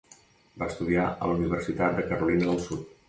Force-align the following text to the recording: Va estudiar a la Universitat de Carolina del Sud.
Va 0.61 0.69
estudiar 0.71 1.03
a 1.09 1.29
la 1.31 1.35
Universitat 1.41 2.01
de 2.01 2.07
Carolina 2.09 2.49
del 2.53 2.65
Sud. 2.71 2.91